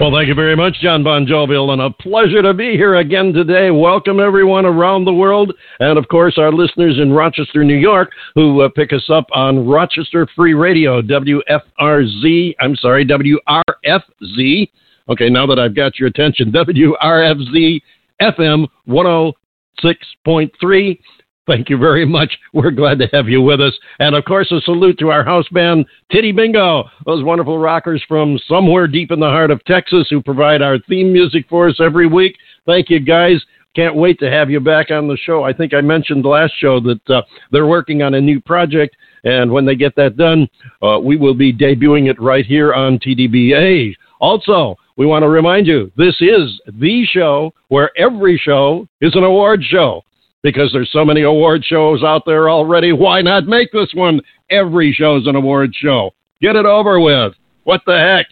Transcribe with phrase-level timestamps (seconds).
[0.00, 3.32] Well, thank you very much, John Bon Jovial, and a pleasure to be here again
[3.32, 3.70] today.
[3.70, 8.62] Welcome everyone around the world, and of course our listeners in Rochester, New York, who
[8.62, 12.56] uh, pick us up on Rochester Free Radio, WFRZ.
[12.58, 14.68] I'm sorry, WRFZ.
[15.08, 17.80] Okay, now that I've got your attention, WRFZ
[18.20, 20.98] FM 106.3.
[21.46, 22.38] Thank you very much.
[22.52, 23.76] We're glad to have you with us.
[23.98, 28.38] And of course, a salute to our house band, Titty Bingo, those wonderful rockers from
[28.46, 32.06] somewhere deep in the heart of Texas who provide our theme music for us every
[32.06, 32.36] week.
[32.64, 33.42] Thank you, guys.
[33.74, 35.42] Can't wait to have you back on the show.
[35.42, 38.96] I think I mentioned last show that uh, they're working on a new project.
[39.24, 40.48] And when they get that done,
[40.82, 43.94] uh, we will be debuting it right here on TDBA.
[44.20, 49.24] Also, we want to remind you this is the show where every show is an
[49.24, 50.04] award show
[50.42, 52.92] because there's so many award shows out there already.
[52.92, 56.12] Why not make this one every show's an award show?
[56.40, 57.34] Get it over with.
[57.64, 58.26] What the heck?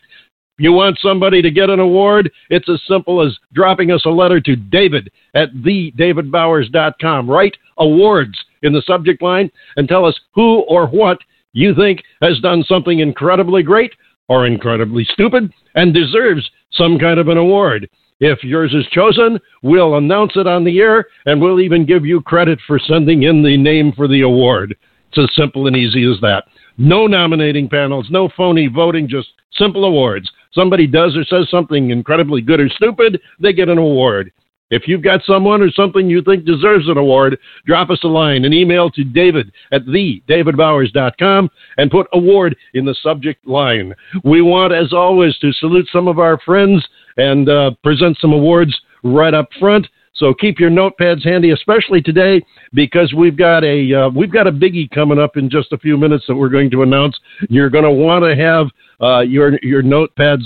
[0.58, 2.30] You want somebody to get an award?
[2.50, 7.30] It's as simple as dropping us a letter to David at thedavidbowers.com.
[7.30, 11.18] Write awards in the subject line and tell us who or what
[11.52, 13.92] you think has done something incredibly great
[14.28, 17.88] or incredibly stupid and deserves some kind of an award.
[18.20, 22.20] If yours is chosen, we'll announce it on the air and we'll even give you
[22.20, 24.76] credit for sending in the name for the award.
[25.08, 26.44] It's as simple and easy as that.
[26.76, 30.30] No nominating panels, no phony voting, just simple awards.
[30.52, 34.32] Somebody does or says something incredibly good or stupid, they get an award.
[34.70, 38.44] If you've got someone or something you think deserves an award, drop us a line,
[38.44, 43.94] an email to david at thedavidbowers.com and put award in the subject line.
[44.22, 46.86] We want, as always, to salute some of our friends
[47.16, 49.86] and uh, present some awards right up front.
[50.14, 52.44] So keep your notepads handy, especially today,
[52.74, 55.96] because we've got a uh, we've got a biggie coming up in just a few
[55.96, 57.18] minutes that we're going to announce.
[57.48, 58.66] You're going to want to have
[59.00, 60.42] uh, your your notepads,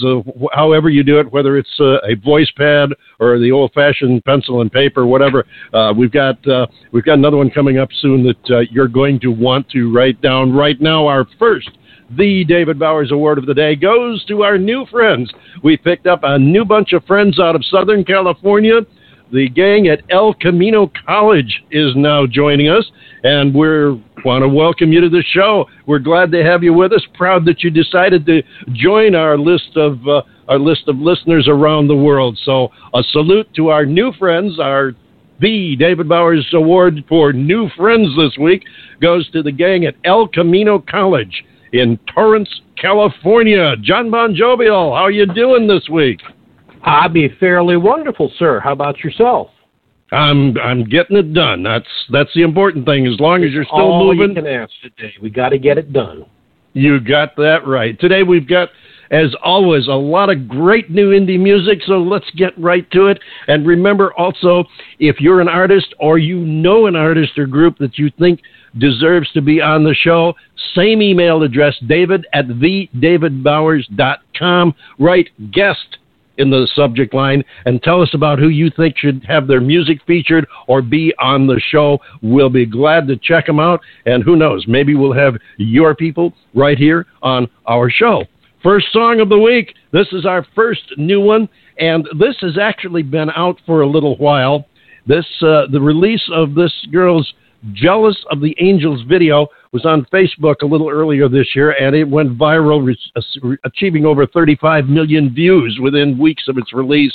[0.53, 4.71] however you do it, whether it's uh, a voice pad or the old-fashioned pencil and
[4.71, 5.45] paper, whatever.
[5.73, 9.29] Uh, we've got uh, we've got another one coming up soon that you're going to
[9.33, 11.07] want to write down right now.
[11.09, 11.71] Our first
[12.17, 15.33] the David Bowers Award of the Day goes to our new friends.
[15.63, 18.81] We picked up a new bunch of friends out of Southern California.
[19.33, 22.85] The gang at El Camino College is now joining us,
[23.25, 23.67] and we
[24.25, 25.67] want to welcome you to the show.
[25.87, 27.05] We're glad to have you with us.
[27.15, 28.43] Proud that you decided to
[28.73, 32.39] join our list of uh, our list of listeners around the world.
[32.45, 34.93] So, a salute to our new friends, our
[35.41, 38.63] the David Bowers Award for New Friends this week
[39.01, 42.49] goes to the gang at El Camino College in Torrance,
[42.81, 43.75] California.
[43.83, 46.21] John Bon Jovial, how are you doing this week?
[46.85, 48.61] I'd be fairly wonderful, sir.
[48.61, 49.51] How about yourself?
[50.13, 51.65] I'm I'm getting it done.
[51.65, 53.07] That's that's the important thing.
[53.07, 55.15] As long as you're still All moving, you can ask today.
[55.21, 56.27] We got to get it done.
[56.75, 57.99] You got that right.
[57.99, 58.69] Today we've got,
[59.11, 61.81] as always, a lot of great new indie music.
[61.87, 63.19] So let's get right to it.
[63.49, 64.65] And remember also,
[65.01, 68.41] if you're an artist or you know an artist or group that you think
[68.79, 70.35] deserves to be on the show,
[70.75, 74.75] same email address, david at thedavidbowers.com.
[74.99, 75.99] Write guest
[76.39, 79.99] in the subject line and tell us about who you think should have their music
[80.07, 81.99] featured or be on the show.
[82.23, 83.81] We'll be glad to check them out.
[84.07, 88.25] And who knows, maybe we'll have your people right here on our show.
[88.63, 89.75] First song of the week.
[89.93, 91.49] This is our first new one,
[91.79, 94.67] and this has actually been out for a little while.
[95.07, 97.31] This uh, the release of this girl's
[97.73, 102.05] Jealous of the Angels video was on Facebook a little earlier this year, and it
[102.05, 107.15] went viral, re- achieving over 35 million views within weeks of its release.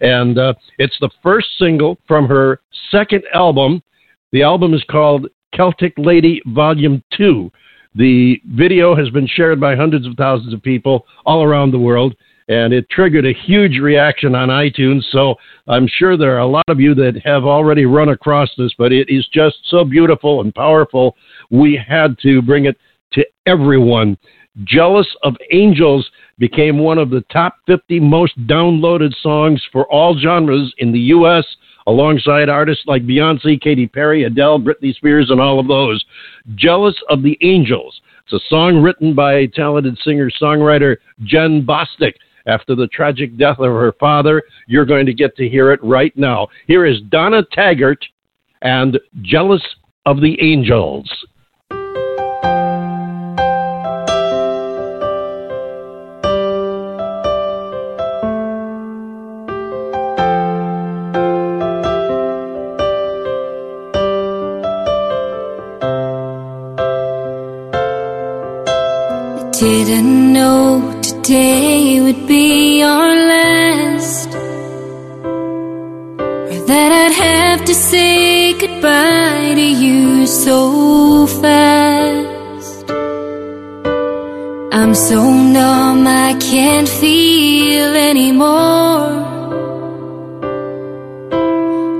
[0.00, 2.60] And uh, it's the first single from her
[2.90, 3.82] second album.
[4.30, 7.50] The album is called Celtic Lady Volume 2.
[7.94, 12.14] The video has been shared by hundreds of thousands of people all around the world
[12.48, 15.02] and it triggered a huge reaction on iTunes.
[15.10, 15.34] So
[15.66, 18.92] I'm sure there are a lot of you that have already run across this, but
[18.92, 21.16] it is just so beautiful and powerful.
[21.50, 22.76] We had to bring it
[23.12, 24.16] to everyone.
[24.64, 30.74] Jealous of Angels became one of the top 50 most downloaded songs for all genres
[30.78, 31.44] in the U.S.,
[31.86, 36.04] alongside artists like Beyonce, Katy Perry, Adele, Britney Spears, and all of those.
[36.54, 37.98] Jealous of the Angels.
[38.24, 42.12] It's a song written by talented singer songwriter Jenn Bostic
[42.48, 44.42] after the tragic death of her father.
[44.66, 46.48] You're going to get to hear it right now.
[46.66, 48.04] Here is Donna Taggart
[48.62, 49.62] and Jealous
[50.06, 51.08] of the Angels.
[69.60, 74.28] Didn't know today would be our last,
[76.52, 82.90] or that I'd have to say goodbye to you so fast.
[84.72, 89.10] I'm so numb, I can't feel anymore.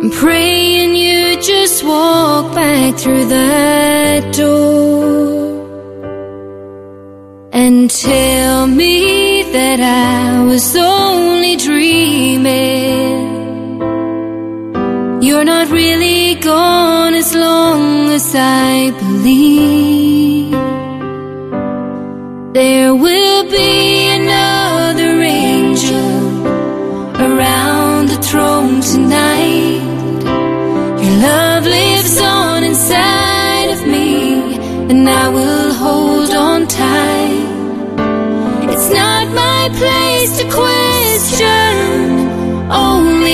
[0.01, 4.79] I'm praying you just walk back through that door
[7.53, 9.08] and tell me
[9.53, 13.29] that I was only dreaming.
[15.23, 20.53] You're not really gone as long as I believe.
[22.55, 23.28] There will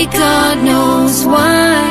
[0.07, 1.83] God knows why.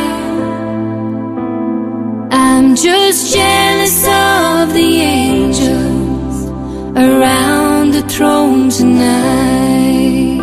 [2.31, 6.49] I'm just jealous of the angels
[6.95, 10.39] around the throne tonight.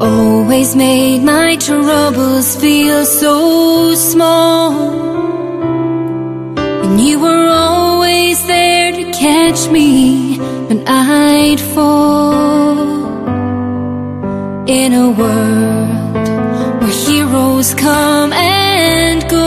[0.00, 5.01] Always made my troubles feel so small.
[7.22, 12.72] Were always there to catch me when I'd fall.
[14.66, 16.28] In a world
[16.80, 19.46] where heroes come and go.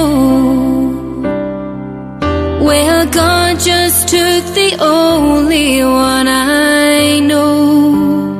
[2.64, 8.38] Well, God just took the only one I know.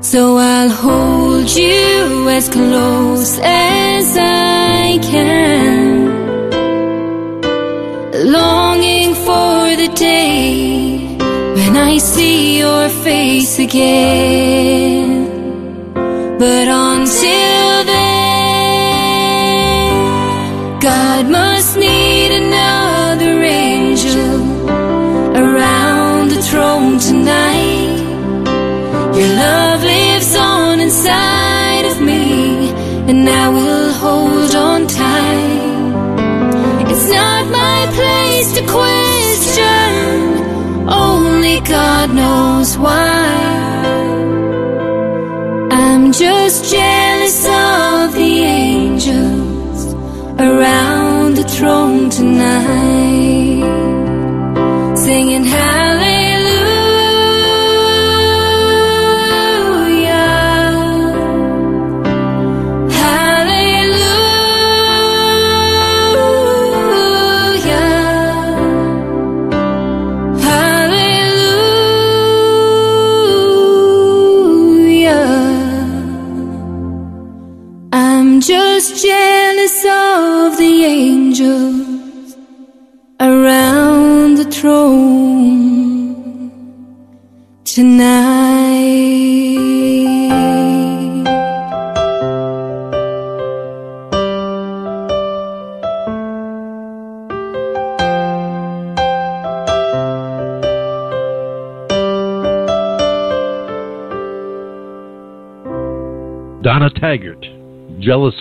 [0.00, 5.37] So I'll hold you as close as I can.
[9.94, 10.98] Day
[11.54, 14.87] when I see your face again.
[106.88, 107.46] Donna Taggart,
[108.00, 108.34] jealous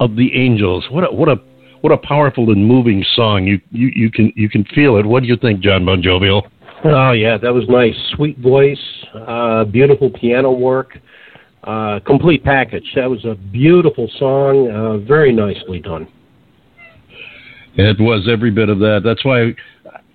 [0.00, 0.86] of the angels.
[0.90, 1.36] What a what a
[1.80, 3.44] what a powerful and moving song.
[3.44, 5.06] You you you can you can feel it.
[5.06, 6.46] What do you think, John Bon Jovial?
[6.84, 7.94] Oh yeah, that was nice.
[8.14, 8.78] Sweet voice,
[9.14, 10.98] uh, beautiful piano work,
[11.64, 12.90] uh, complete package.
[12.94, 16.06] That was a beautiful song, uh, very nicely done.
[17.74, 19.02] It was every bit of that.
[19.04, 19.54] That's why,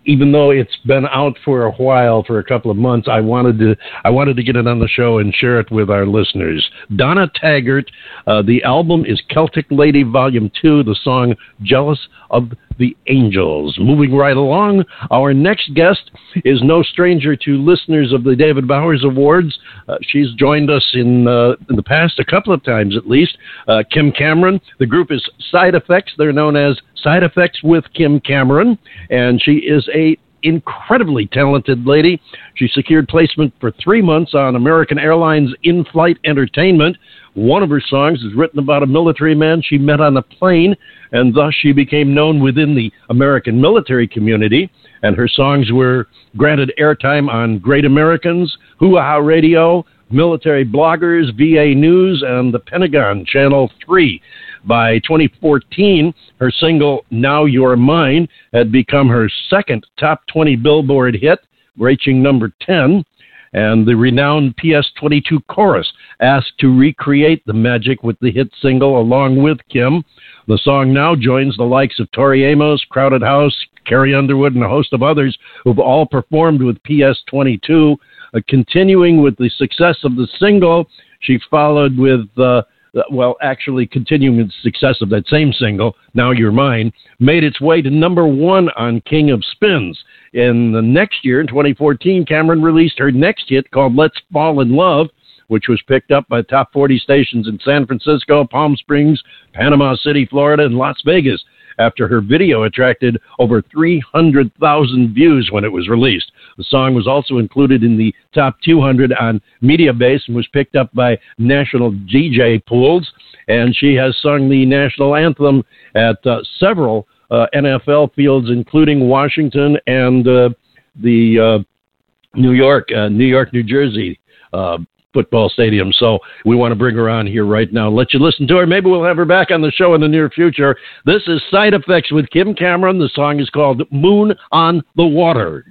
[0.05, 3.59] even though it's been out for a while, for a couple of months, I wanted
[3.59, 6.67] to I wanted to get it on the show and share it with our listeners.
[6.95, 7.89] Donna Taggart.
[8.27, 10.83] Uh, the album is Celtic Lady Volume Two.
[10.83, 16.11] The song "Jealous of the Angels." Moving right along, our next guest
[16.43, 19.57] is no stranger to listeners of the David Bowers Awards.
[19.87, 23.37] Uh, she's joined us in, uh, in the past a couple of times at least.
[23.67, 24.59] Uh, Kim Cameron.
[24.79, 26.13] The group is Side Effects.
[26.17, 28.77] They're known as Side Effects with Kim Cameron,
[29.09, 32.21] and she is a incredibly talented lady.
[32.55, 36.97] She secured placement for three months on American Airlines in flight entertainment.
[37.35, 40.75] One of her songs is written about a military man she met on a plane,
[41.11, 44.69] and thus she became known within the American military community.
[45.01, 52.23] And her songs were granted airtime on Great Americans, Hoo-Ha Radio, military bloggers, VA News,
[52.25, 54.21] and the Pentagon Channel 3.
[54.65, 61.39] By 2014, her single Now You're Mine had become her second top 20 Billboard hit,
[61.77, 63.03] reaching number 10.
[63.53, 68.99] And the renowned PS 22 chorus asked to recreate the magic with the hit single
[68.99, 70.03] along with Kim.
[70.47, 73.55] The song now joins the likes of Tori Amos, Crowded House,
[73.85, 77.95] Carrie Underwood, and a host of others who've all performed with PS 22.
[78.33, 82.63] Uh, continuing with the success of the single, she followed with, uh,
[83.11, 87.81] well, actually continuing the success of that same single, Now You're Mine, made its way
[87.81, 90.03] to number one on King of Spins.
[90.33, 94.75] In the next year, in 2014, Cameron released her next hit called Let's Fall in
[94.75, 95.09] Love,
[95.47, 99.21] which was picked up by top 40 stations in San Francisco, Palm Springs,
[99.53, 101.43] Panama City, Florida, and Las Vegas
[101.77, 106.31] after her video attracted over 300,000 views when it was released.
[106.57, 110.93] The song was also included in the top 200 on Mediabase and was picked up
[110.93, 113.11] by national DJ pools.
[113.47, 115.63] And she has sung the national anthem
[115.95, 120.49] at uh, several NFL fields, including Washington and uh,
[120.95, 124.19] the uh, New York, uh, New York, New Jersey
[124.53, 124.77] uh,
[125.13, 125.91] football stadium.
[125.93, 127.89] So we want to bring her on here right now.
[127.89, 128.65] Let you listen to her.
[128.65, 130.75] Maybe we'll have her back on the show in the near future.
[131.05, 132.99] This is Side Effects with Kim Cameron.
[132.99, 135.65] The song is called Moon on the Water.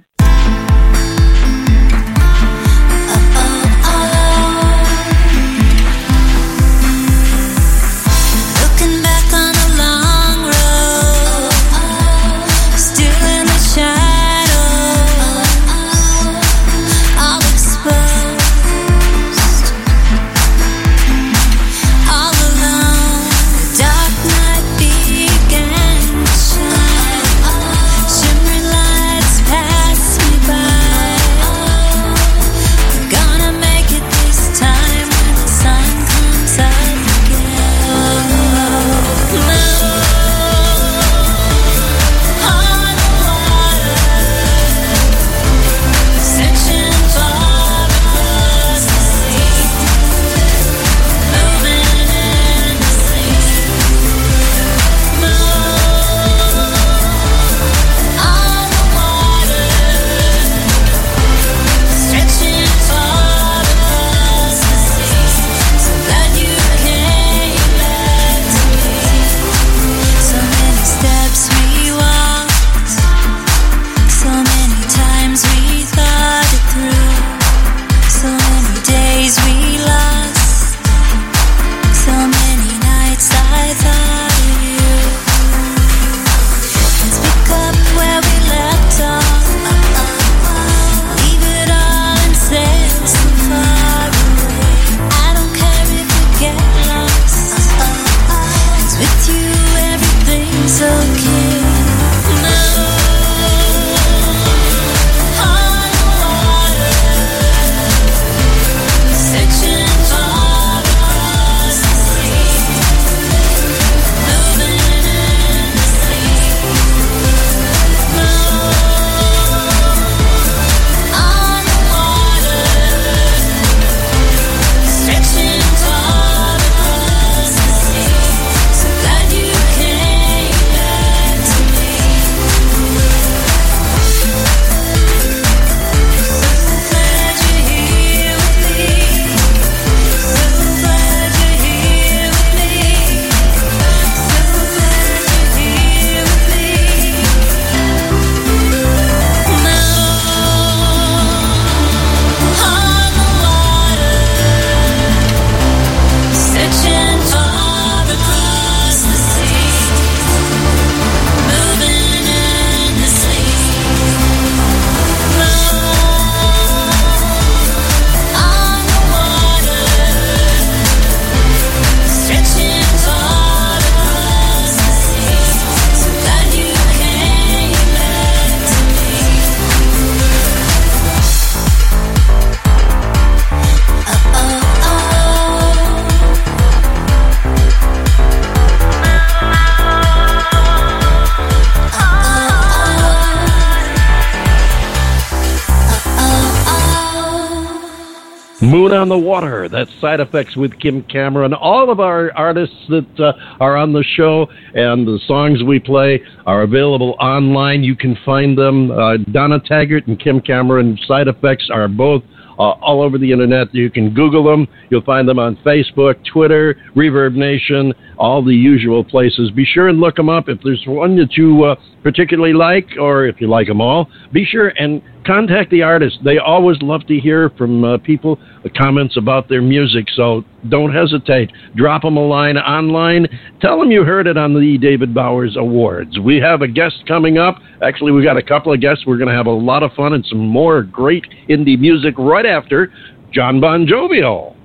[198.63, 199.67] Moon on the Water.
[199.67, 201.53] That's Side Effects with Kim Cameron.
[201.53, 206.21] All of our artists that uh, are on the show and the songs we play
[206.45, 207.83] are available online.
[207.83, 208.89] You can find them.
[208.89, 212.23] Uh, Donna Taggart and Kim Cameron Side Effects are both
[212.57, 213.73] uh, all over the internet.
[213.75, 214.65] You can Google them.
[214.89, 219.51] You'll find them on Facebook, Twitter, Reverb Nation, all the usual places.
[219.51, 220.47] Be sure and look them up.
[220.47, 224.45] If there's one that you uh, particularly like, or if you like them all, be
[224.45, 226.19] sure and contact the artist.
[226.23, 228.39] They always love to hear from uh, people
[228.77, 231.51] comments about their music, so don't hesitate.
[231.75, 233.27] Drop them a line online.
[233.61, 236.19] Tell them you heard it on the David Bowers Awards.
[236.19, 237.57] We have a guest coming up.
[237.81, 239.05] Actually, we've got a couple of guests.
[239.05, 242.45] We're going to have a lot of fun and some more great indie music right
[242.45, 242.91] after
[243.31, 244.55] John Bon Jovial.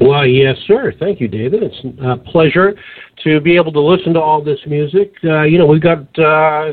[0.00, 0.92] Well, yes, sir.
[0.98, 1.62] Thank you, David.
[1.62, 2.74] It's a pleasure
[3.24, 5.14] to be able to listen to all this music.
[5.24, 6.72] Uh, you know, we've got uh,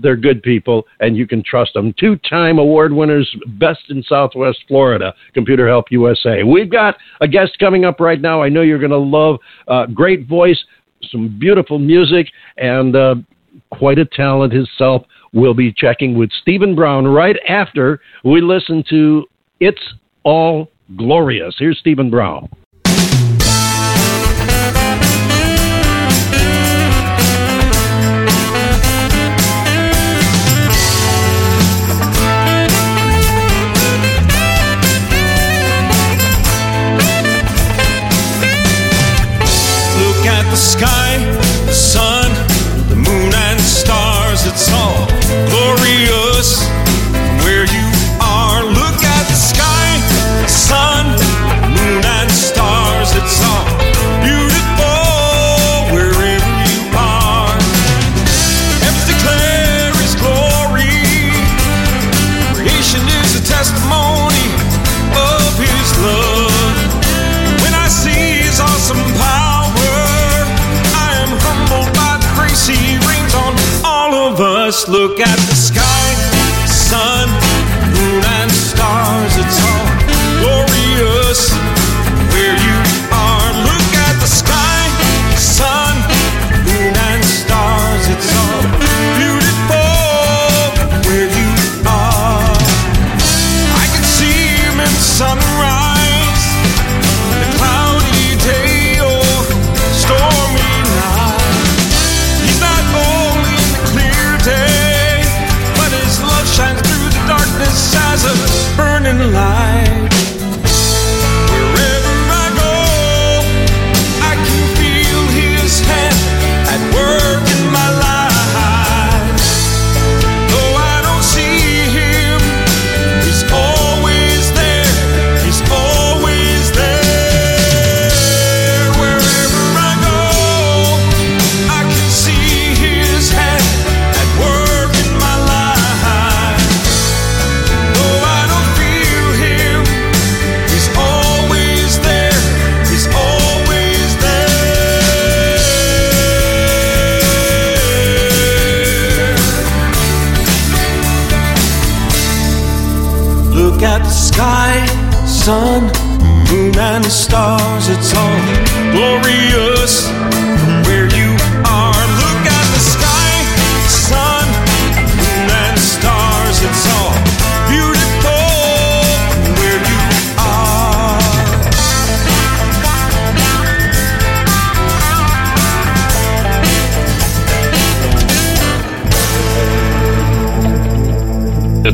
[0.01, 1.93] They're good people, and you can trust them.
[1.99, 6.43] Two time award winners, best in Southwest Florida, Computer Help USA.
[6.43, 8.41] We've got a guest coming up right now.
[8.41, 9.39] I know you're going to love.
[9.67, 10.63] Uh, great voice,
[11.11, 13.15] some beautiful music, and uh,
[13.71, 15.03] quite a talent himself.
[15.33, 19.25] We'll be checking with Steven Brown right after we listen to
[19.59, 19.81] It's
[20.23, 21.55] All Glorious.
[21.59, 22.49] Here's Steven Brown.
[40.49, 41.17] The sky,
[41.65, 42.31] the sun,
[42.89, 44.45] the moon and stars.
[44.47, 45.05] It's all
[45.49, 46.65] glorious
[47.13, 47.87] from where you
[48.19, 48.63] are.
[48.65, 49.89] Look at the sky,
[50.41, 51.08] the sun,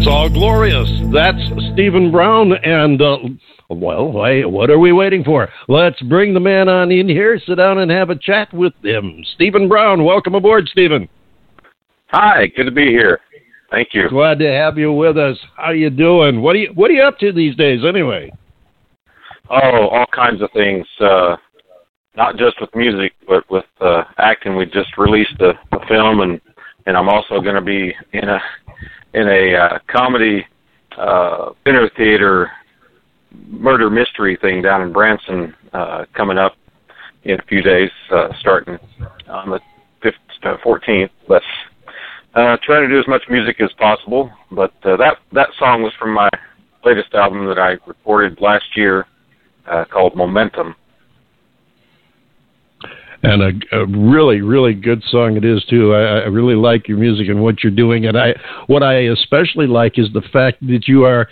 [0.05, 0.87] It's all glorious.
[1.11, 1.41] That's
[1.73, 2.53] Steven Brown.
[2.63, 3.17] And, uh,
[3.71, 5.49] well, why, what are we waiting for?
[5.67, 9.23] Let's bring the man on in here, sit down and have a chat with him.
[9.33, 11.09] Steven Brown, welcome aboard, Steven.
[12.09, 13.19] Hi, good to be here.
[13.71, 14.07] Thank you.
[14.09, 15.39] Glad to have you with us.
[15.57, 16.39] How you doing?
[16.39, 18.31] What are you What are you up to these days, anyway?
[19.49, 20.85] Oh, all kinds of things.
[20.99, 21.35] Uh,
[22.15, 24.55] not just with music, but with uh, acting.
[24.55, 26.39] We just released a, a film, and
[26.85, 28.39] and I'm also going to be in a
[29.15, 30.45] in a uh, comedy
[30.97, 31.51] uh,
[31.97, 32.51] theater
[33.47, 36.55] murder mystery thing down in Branson uh, coming up
[37.23, 38.77] in a few days, uh, starting
[39.27, 39.59] on the
[40.03, 41.09] 15th, uh, 14th.
[41.27, 41.41] But
[42.35, 44.31] uh, trying to do as much music as possible.
[44.51, 46.29] But uh, that that song was from my
[46.83, 49.07] latest album that I recorded last year,
[49.65, 50.75] uh, called Momentum.
[53.25, 55.93] And a, a really really good song it is too.
[55.93, 58.33] I, I really like your music and what you're doing, and I
[58.67, 61.27] what I especially like is the fact that you are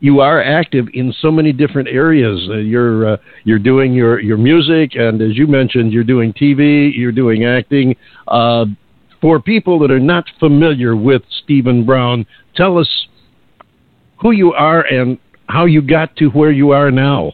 [0.00, 2.48] you are active in so many different areas.
[2.50, 6.90] Uh, you're uh, you're doing your your music, and as you mentioned, you're doing TV,
[6.94, 7.96] you're doing acting.
[8.28, 8.66] Uh,
[9.20, 12.88] for people that are not familiar with Steven Brown, tell us
[14.20, 17.32] who you are and how you got to where you are now.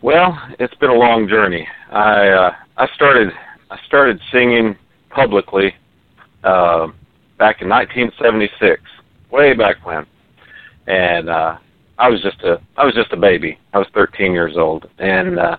[0.00, 1.66] Well, it's been a long journey.
[1.92, 3.32] I uh, I started
[3.70, 4.76] I started singing
[5.10, 5.74] publicly
[6.42, 6.86] uh,
[7.38, 8.80] back in 1976,
[9.30, 10.06] way back when,
[10.86, 11.58] and uh,
[11.98, 13.58] I was just a I was just a baby.
[13.74, 15.56] I was 13 years old, and uh,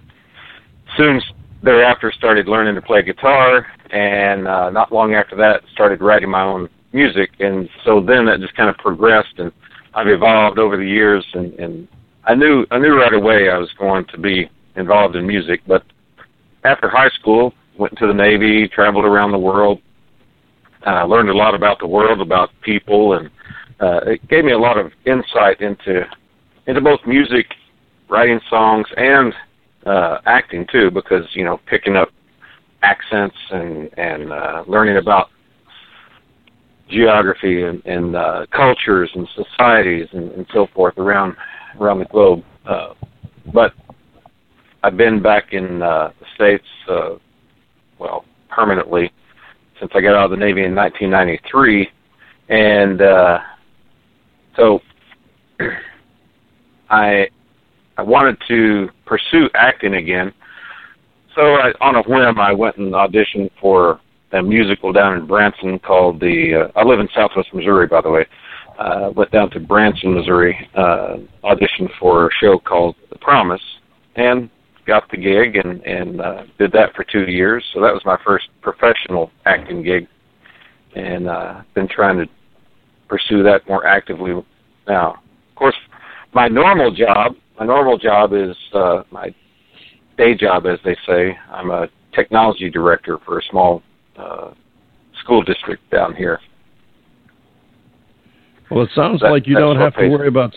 [0.98, 1.22] soon
[1.62, 6.42] thereafter started learning to play guitar, and uh, not long after that started writing my
[6.42, 9.52] own music, and so then that just kind of progressed, and
[9.94, 11.88] I've evolved over the years, and, and
[12.24, 15.84] I knew I knew right away I was going to be involved in music, but
[16.64, 19.82] after high school, went to the Navy, traveled around the world,
[20.86, 23.30] uh, learned a lot about the world, about people, and
[23.80, 26.06] uh, it gave me a lot of insight into
[26.68, 27.46] into both music,
[28.10, 29.34] writing songs, and
[29.86, 32.10] uh, acting too, because you know picking up
[32.84, 35.30] accents and and uh, learning about
[36.90, 41.36] geography and, and uh, cultures and societies and, and so forth around
[41.80, 42.44] around the globe.
[42.66, 42.94] Uh,
[43.54, 43.74] but
[44.84, 47.16] I've been back in uh, the states, uh,
[48.00, 49.12] well, permanently
[49.80, 51.90] since I got out of the Navy in 1993,
[52.50, 53.40] and uh,
[54.58, 54.82] so
[56.90, 57.30] I
[57.98, 60.34] I wanted to pursue acting again.
[61.36, 64.02] So I, on a whim, I went and auditioned for
[64.34, 66.70] a musical down in Branson called the.
[66.76, 68.26] Uh, I live in Southwest Missouri, by the way.
[68.78, 73.62] Uh, went down to Branson, Missouri, uh, auditioned for a show called The Promise,
[74.16, 74.50] and
[74.86, 77.64] got the gig and and uh, did that for two years.
[77.74, 80.08] So that was my first professional acting gig,
[80.96, 82.26] and uh, been trying to
[83.08, 84.34] pursue that more actively
[84.88, 85.12] now.
[85.50, 85.76] Of course,
[86.34, 89.34] my normal job, my normal job is uh, my
[90.18, 91.38] day job, as they say.
[91.52, 93.82] I'm a technology director for a small
[94.18, 94.52] uh,
[95.24, 96.40] school district down here.
[98.74, 100.54] Well, it sounds That- like you don't have to worry about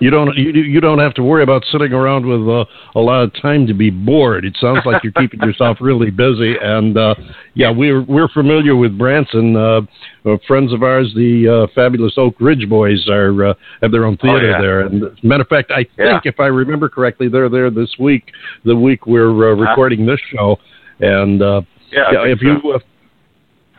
[0.00, 2.64] you don't you you don't have to worry about sitting around with uh,
[2.96, 4.44] a lot of time to be bored.
[4.44, 6.56] It sounds like you're keeping yourself really busy.
[6.60, 7.14] And uh,
[7.54, 9.54] yeah, we're we're familiar with Branson.
[9.56, 9.82] Uh,
[10.24, 14.16] uh, friends of ours, the uh, fabulous Oak Ridge Boys, are uh, have their own
[14.16, 14.60] theater yeah.
[14.60, 14.80] there.
[14.80, 16.14] And as a matter of fact, I Yeah.
[16.14, 18.32] think if I remember correctly, they're there this week,
[18.64, 20.58] the week we're uh, recording this show.
[20.98, 22.78] And uh, Yeah, yeah, if you uh,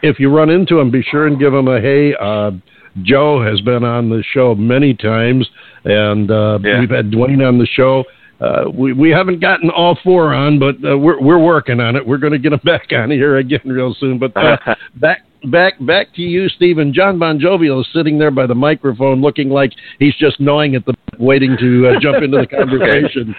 [0.01, 2.13] if you run into them, be sure and give them a hey.
[2.15, 2.51] Uh,
[3.01, 5.49] Joe has been on the show many times,
[5.83, 6.79] and uh, Yeah.
[6.79, 8.03] we've had Duane on the show.
[8.39, 12.05] Uh, we we haven't gotten all four on, but uh, we're we're working on it.
[12.05, 14.19] We're going to get them back on here again real soon.
[14.19, 14.57] But uh,
[14.95, 16.93] back back back to you, Steven.
[16.93, 20.85] John Bon Jovial is sitting there by the microphone, looking like he's just gnawing at
[20.85, 23.33] the waiting to uh, jump into the conversation.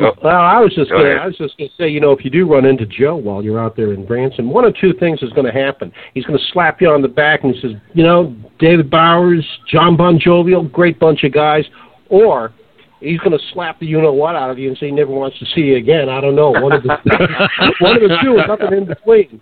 [0.00, 0.10] Oh.
[0.22, 1.22] Well, I was just Go gonna, ahead.
[1.22, 3.44] I was just going to say, you know, if you do run into Joe while
[3.44, 5.92] you're out there in Branson, one of two things is going to happen.
[6.14, 9.46] He's going to slap you on the back and he says, you know, David Bowers,
[9.70, 11.64] John Bon Jovial, great bunch of guys,
[12.08, 12.52] or
[13.00, 15.12] he's going to slap the you know what out of you and say he never
[15.12, 16.08] wants to see you again.
[16.08, 16.50] I don't know.
[16.50, 16.88] One of the
[17.80, 19.40] one of the two, nothing in between.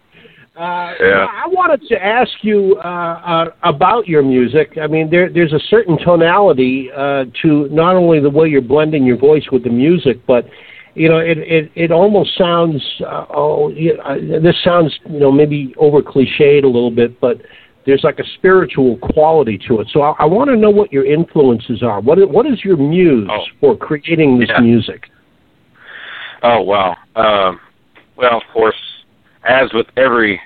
[0.57, 1.27] Uh, Yeah.
[1.31, 4.77] I wanted to ask you uh, uh, about your music.
[4.81, 9.05] I mean, there, there's a certain tonality uh, to not only the way you're blending
[9.07, 10.47] your voice with the music, but
[10.95, 12.83] you know, it it, it almost sounds.
[13.01, 17.41] Uh, oh, yeah, uh, this sounds you know maybe over cliched a little bit, but
[17.87, 19.89] there's like a spiritual quality to it.
[19.91, 22.01] So I, I want to know what your influences are.
[22.03, 23.45] What is, what is your muse Oh.
[23.59, 24.61] for creating this Yeah.
[24.61, 25.09] music?
[26.43, 26.95] Oh wow.
[27.17, 27.59] Um,
[28.17, 28.77] well, of course,
[29.45, 30.41] as with every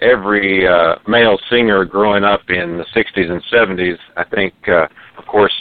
[0.00, 5.26] every uh, male singer growing up in the '60s and '70s, I think, uh, of
[5.26, 5.54] course,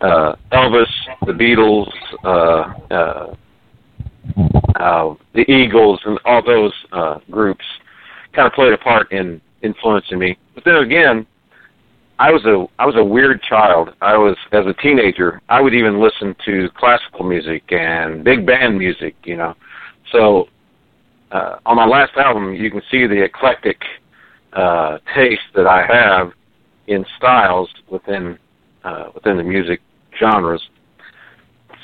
[0.00, 0.90] uh, Elvis,
[1.24, 1.90] the Beatles,
[2.24, 3.34] uh, uh,
[4.80, 7.64] uh, the Eagles, and all those uh, groups
[8.32, 10.36] kind of played a part in influencing me.
[10.54, 11.26] But then again,
[12.18, 13.94] I was a I was a weird child.
[14.00, 15.40] I was as a teenager.
[15.48, 19.14] I would even listen to classical music and big band music.
[19.24, 19.54] You know,
[20.12, 20.48] so
[21.32, 23.80] uh, on my last album, you can see the eclectic
[24.52, 26.32] uh, taste that I have
[26.86, 28.38] in styles within
[28.84, 29.80] uh, within the music
[30.18, 30.62] genres.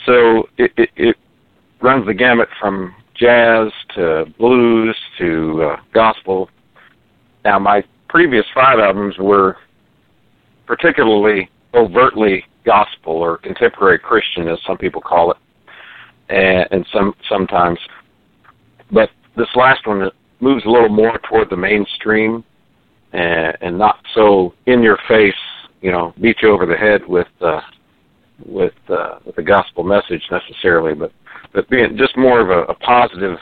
[0.06, 1.16] So it, it, it
[1.80, 6.48] runs the gamut from jazz to blues to uh, gospel.
[7.44, 9.56] Now, my previous five albums were
[10.66, 15.36] particularly overtly gospel or contemporary Christian, as some people call it,
[16.28, 17.78] and, and some sometimes.
[18.90, 22.44] But this last one moves a little more toward the mainstream
[23.12, 25.34] and, and not so in your face,
[25.80, 27.60] you know, beat you over the head with uh,
[28.44, 31.12] with uh, with the gospel message necessarily, but
[31.52, 33.38] but being just more of a, a positive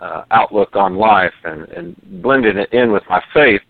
[0.00, 3.60] uh, outlook on life and, and blending it in with my faith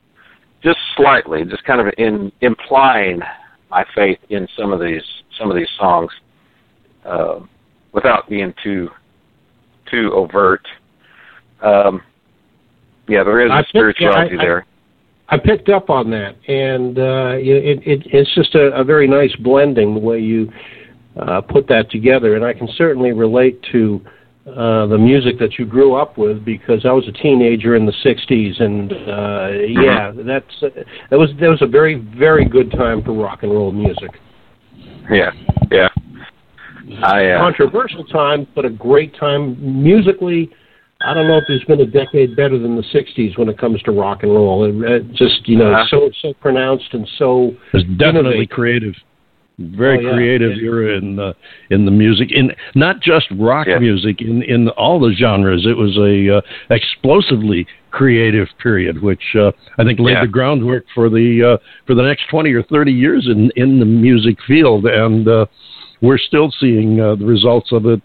[0.62, 3.20] just slightly, just kind of in implying
[3.70, 5.02] my faith in some of these
[5.38, 6.10] some of these songs,
[7.04, 7.40] uh,
[7.92, 8.88] without being too
[9.90, 10.66] too overt.
[11.62, 12.02] Um,
[13.08, 14.66] yeah, there is I a spirituality yeah, I- I- there.
[15.32, 19.32] I picked up on that, and uh, it, it, it's just a, a very nice
[19.36, 20.52] blending the way you
[21.20, 22.34] uh, put that together.
[22.34, 24.00] And I can certainly relate to
[24.44, 27.92] uh, the music that you grew up with because I was a teenager in the
[28.04, 33.00] '60s, and uh, yeah, that's uh, that was that was a very very good time
[33.04, 34.10] for rock and roll music.
[35.10, 35.30] yeah,
[35.70, 35.88] yeah.
[37.04, 40.50] I uh, Controversial time, but a great time musically.
[41.02, 43.82] I don't know if there's been a decade better than the '60s when it comes
[43.84, 44.64] to rock and roll.
[44.64, 45.86] It, it just you know Uh-huh.
[45.90, 48.50] so so pronounced and so It's definitely Innovate.
[48.50, 48.94] creative.
[49.58, 50.14] Very Oh, yeah.
[50.14, 51.34] creative era in the
[51.70, 53.78] in the music, in not just rock Yeah.
[53.78, 55.66] music, in in all the genres.
[55.66, 60.22] It was a uh, explosively creative period, which uh, I think laid Yeah.
[60.22, 63.84] the groundwork for the uh, for the next twenty or thirty years in in the
[63.86, 65.44] music field, and uh,
[66.00, 68.02] we're still seeing uh, the results of it.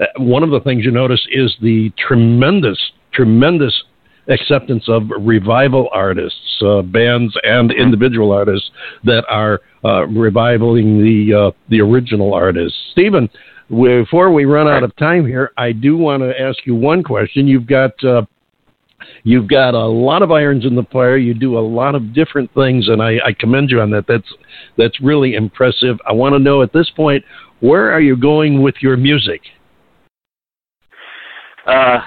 [0.00, 2.78] Uh, one of the things you notice is the tremendous,
[3.12, 3.84] tremendous
[4.28, 8.70] acceptance of revival artists, uh, bands, and individual artists
[9.04, 12.78] that are uh, revivaling the uh, the original artists.
[12.92, 13.28] Steven,
[13.68, 17.46] before we run out of time here, I do want to ask you one question.
[17.46, 18.22] You've got uh,
[19.22, 21.16] you've got a lot of irons in the fire.
[21.16, 24.06] You do a lot of different things, and I, I commend you on that.
[24.08, 24.32] That's
[24.76, 25.98] that's really impressive.
[26.06, 27.24] I want to know at this point
[27.60, 29.40] where are you going with your music?
[31.66, 32.00] Uh,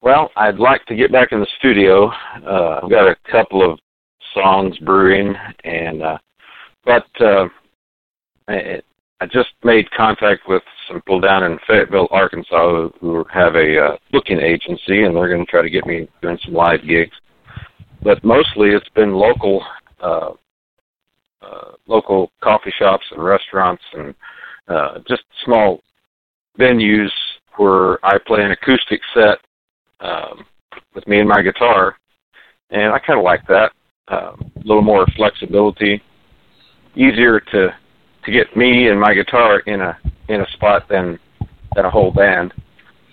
[0.00, 2.10] well, I'd like to get back in the studio.
[2.46, 3.78] Uh, I've got a couple of
[4.34, 6.18] songs brewing, and uh,
[6.84, 7.48] but uh,
[8.48, 8.80] I,
[9.20, 13.96] I just made contact with some people down in Fayetteville, Arkansas, who, have a uh,
[14.12, 17.16] booking agency, and they're going to try to get me doing some live gigs.
[18.02, 19.62] But mostly, it's been local,
[20.00, 20.30] uh,
[21.42, 24.14] uh, local coffee shops and restaurants, and
[24.68, 25.80] uh, just small
[26.58, 27.10] venues
[27.58, 29.38] where I play an acoustic set
[30.00, 30.46] um,
[30.94, 31.96] with me and my guitar,
[32.70, 33.72] and I kind of like that.
[34.08, 36.02] Um, a little more flexibility,
[36.94, 37.68] easier to
[38.24, 41.18] to get me and my guitar in a in a spot than
[41.74, 42.54] than a whole band.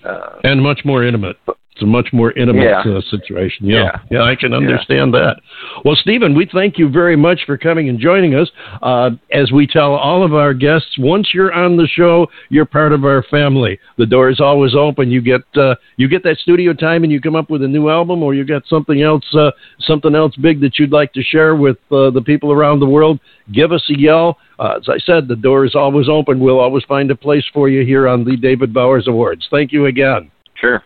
[0.03, 1.37] Uh, and much more intimate.
[1.75, 2.79] It's a much more intimate Yeah.
[2.89, 3.65] uh, situation.
[3.67, 3.75] Yeah.
[3.75, 3.99] Yeah.
[4.09, 5.41] yeah, I can understand that.
[5.83, 8.49] Well, Steven, we thank you very much for coming and joining us.
[8.81, 12.93] Uh, as we tell all of our guests, once you're on the show, you're part
[12.93, 13.77] of our family.
[13.97, 15.11] The door is always open.
[15.11, 17.89] You get uh, you get that studio time, and you come up with a new
[17.89, 21.57] album, or you got something else uh, something else big that you'd like to share
[21.57, 23.19] with uh, the people around the world.
[23.51, 24.37] Give us a yell.
[24.59, 26.39] Uh, as I said, the door is always open.
[26.39, 29.45] We'll always find a place for you here on the David Bowers Awards.
[29.51, 30.31] Thank you again.
[30.55, 30.81] sure.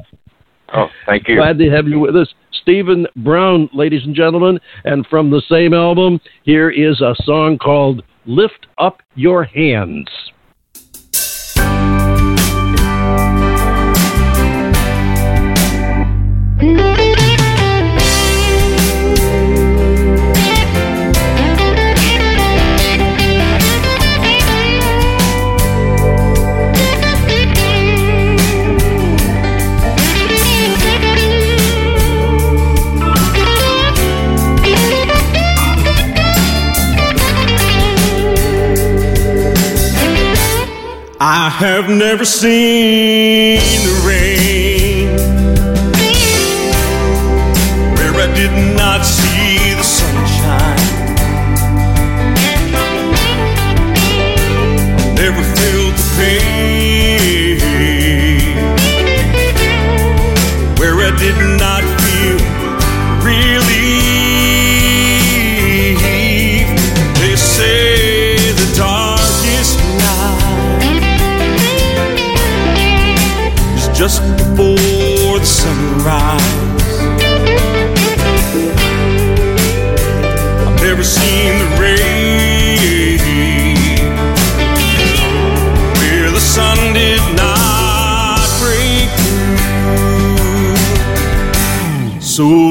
[0.74, 1.36] Oh, thank you.
[1.36, 2.34] Glad to have you with us.
[2.62, 4.60] Steven Brown, ladies and gentlemen.
[4.84, 10.08] And from the same album, here is a song called Lift Up Your Hands.
[41.22, 43.60] I have never seen
[81.20, 83.20] seen the rain
[85.98, 90.76] where the sun did not break through.
[92.22, 92.69] So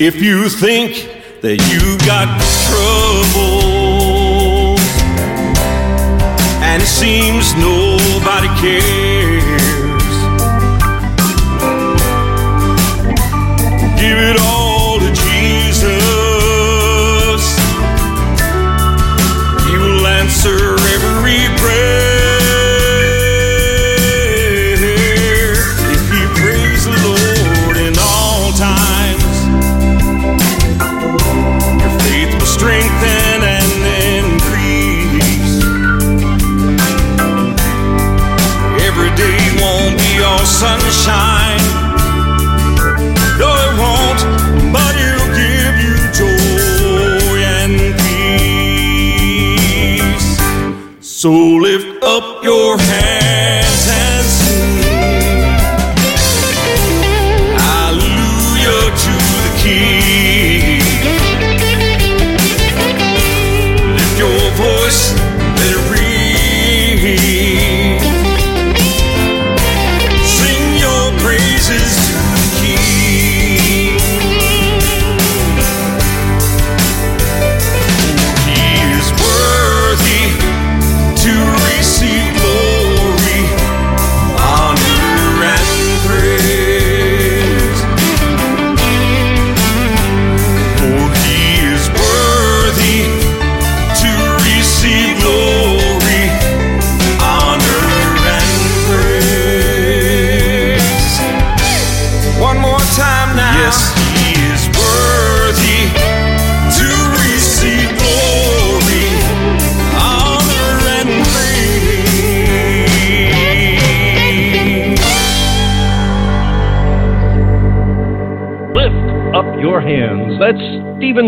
[0.00, 0.94] If you think
[1.42, 2.40] that you got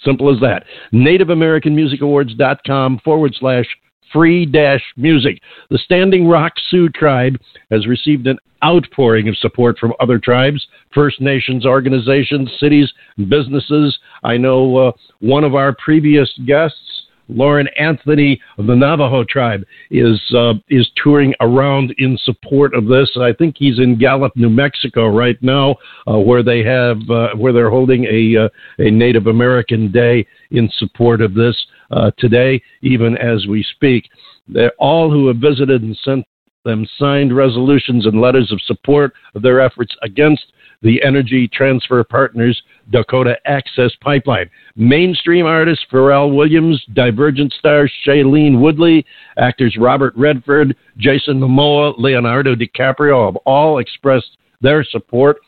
[0.00, 0.64] Simple as that.
[0.92, 3.66] Native American Music NativeAmericanMusicAwards.com forward slash
[4.12, 5.40] free dash music.
[5.70, 7.36] The Standing Rock Sioux tribe
[7.70, 12.92] has received an outpouring of support from other tribes, First Nations organizations, cities,
[13.28, 13.98] businesses.
[14.22, 20.20] I know uh, one of our previous guests Lauren Anthony of the Navajo tribe is
[20.36, 23.10] uh, is touring around in support of this.
[23.20, 27.52] I think he's in Gallup, New Mexico right now, uh, where they have uh, where
[27.52, 28.48] they're holding a uh,
[28.78, 31.56] a Native American Day in support of this
[31.90, 34.08] uh, today, even as we speak.
[34.46, 36.26] They're, all who have visited and sent
[36.64, 40.44] them signed resolutions and letters of support of their efforts against
[40.82, 44.50] the Energy Transfer Partners Dakota Access Pipeline.
[44.76, 49.04] Mainstream artists Pharrell Williams, Divergent star Shailene Woodley,
[49.38, 55.38] actors Robert Redford, Jason Momoa, Leonardo DiCaprio have all expressed their support.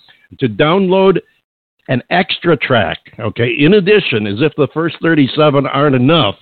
[0.40, 1.20] To download
[1.88, 6.34] an extra track, okay, in addition, as if the first 37 aren't enough,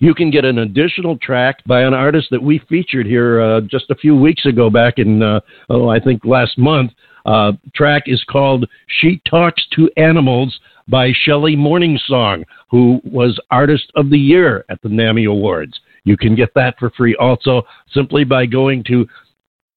[0.00, 3.90] you can get an additional track by an artist that we featured here uh, just
[3.90, 6.92] a few weeks ago, back in, uh, oh, I think last month.
[7.26, 8.66] Uh, track is called
[9.00, 10.56] She Talks to Animals
[10.88, 15.80] by Shelley Morningsong, who was Artist of the Year at the NAMMY Awards.
[16.04, 17.62] You can get that for free also
[17.92, 19.04] simply by going to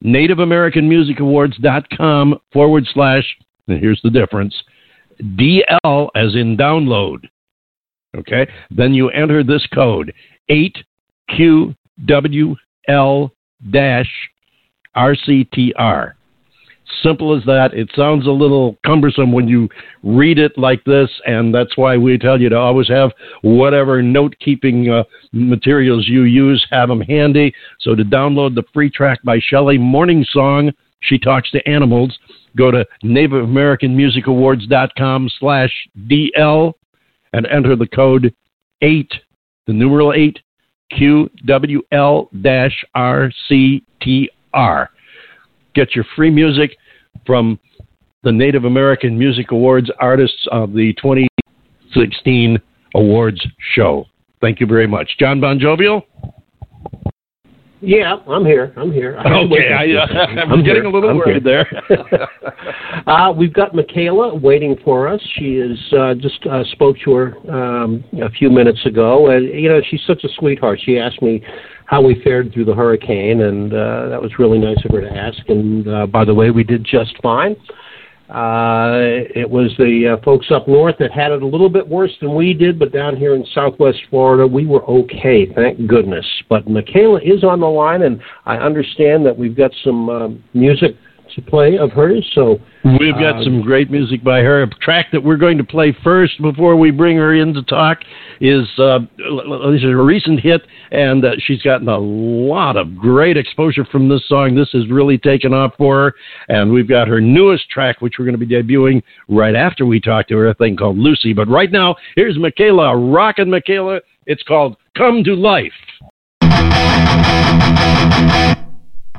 [0.06, 3.24] NativeAmericanMusicAwards.com forward slash,
[3.68, 4.54] and here's the difference,
[5.22, 7.28] DL as in download.
[8.16, 8.48] Okay?
[8.70, 10.14] Then you enter this code
[10.50, 13.32] 8QWL
[13.72, 14.30] dash
[14.96, 16.14] RCTR.
[17.04, 17.74] Simple as that.
[17.74, 19.70] It sounds a little cumbersome when you
[20.04, 23.12] read it like this, and that's why we tell you to always have
[23.42, 27.54] whatever note keeping uh, materials you use, have them handy.
[27.80, 32.18] So to download the free track by Shelley Morningsong, She Talks to Animals,
[32.58, 35.72] go to NativeAmericanMusicAwards.com slash
[36.08, 36.74] DL
[37.34, 38.34] and enter the code
[38.82, 39.12] 8,
[39.68, 40.40] the numeral 8,
[40.92, 42.30] QWL
[42.96, 44.88] RCTR.
[45.80, 46.76] Get your free music
[47.26, 47.58] from
[48.24, 52.60] the Native American Music Awards artists of the 2016
[52.96, 53.42] awards
[53.76, 54.04] show.
[54.42, 55.10] Thank you very much.
[55.18, 56.02] John Bon Jovial?
[57.80, 58.74] Yeah, I'm here.
[58.76, 59.18] I'm here.
[59.20, 61.66] Okay, I, am getting a little I'm worried here.
[61.88, 62.30] there.
[63.08, 65.22] uh, we've got Mikayla waiting for us.
[65.38, 69.70] She is uh, just uh, spoke to her um, a few minutes ago, and you
[69.70, 70.82] know she's such a sweetheart.
[70.84, 71.42] She asked me
[71.90, 75.12] how we fared through the hurricane, and uh, that was really nice of her to
[75.12, 75.40] ask.
[75.50, 77.56] And uh, by the way, we did just fine.
[78.30, 82.16] Uh, it was the uh, folks up north that had it a little bit worse
[82.22, 86.28] than we did, but down here in Southwest Florida, we were okay, thank goodness.
[86.48, 90.96] But Mikayla is on the line, and I understand that we've got some uh, music
[91.36, 92.30] to play of hers.
[92.36, 94.64] So We've got uh, some great music by her.
[94.64, 98.00] A track that we're going to play first before we bring her in to talk
[98.40, 100.62] is uh, this is a recent hit,
[100.92, 104.56] and uh, she's gotten a lot of great exposure from this song.
[104.56, 106.14] This has really taken off for her,
[106.48, 110.00] and we've got her newest track, which we're going to be debuting right after we
[110.00, 111.34] talk to her, a thing called Lucy.
[111.34, 114.00] But right now, here's Mikayla, rockin' Mikayla.
[114.26, 115.74] It's called Come to Life.